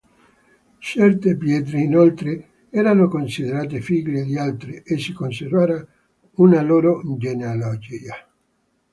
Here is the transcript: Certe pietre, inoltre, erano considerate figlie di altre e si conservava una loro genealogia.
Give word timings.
Certe 0.79 1.37
pietre, 1.37 1.79
inoltre, 1.79 2.49
erano 2.71 3.07
considerate 3.07 3.81
figlie 3.81 4.23
di 4.23 4.35
altre 4.35 4.81
e 4.81 4.97
si 4.97 5.13
conservava 5.13 5.85
una 6.37 6.63
loro 6.63 7.03
genealogia. 7.19 8.15